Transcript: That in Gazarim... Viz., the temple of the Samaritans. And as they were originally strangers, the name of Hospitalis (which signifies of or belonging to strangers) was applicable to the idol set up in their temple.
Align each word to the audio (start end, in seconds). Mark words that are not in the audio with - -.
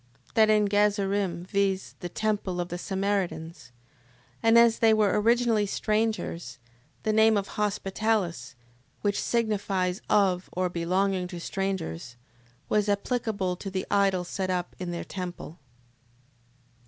That 0.33 0.49
in 0.49 0.67
Gazarim... 0.67 1.45
Viz., 1.45 1.93
the 1.99 2.09
temple 2.09 2.59
of 2.59 2.69
the 2.69 2.79
Samaritans. 2.79 3.71
And 4.41 4.57
as 4.57 4.79
they 4.79 4.95
were 4.95 5.21
originally 5.21 5.67
strangers, 5.67 6.57
the 7.03 7.13
name 7.13 7.37
of 7.37 7.49
Hospitalis 7.49 8.55
(which 9.03 9.21
signifies 9.21 10.01
of 10.09 10.49
or 10.53 10.69
belonging 10.69 11.27
to 11.27 11.39
strangers) 11.39 12.15
was 12.67 12.89
applicable 12.89 13.55
to 13.57 13.69
the 13.69 13.85
idol 13.91 14.23
set 14.23 14.49
up 14.49 14.75
in 14.79 14.89
their 14.89 15.05
temple. 15.05 15.59